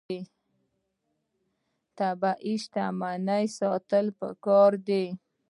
طبیعي 1.97 2.53
شتمنۍ 2.63 3.45
ساتل 3.57 4.05
پکار 4.19 4.71
دي. 4.87 5.05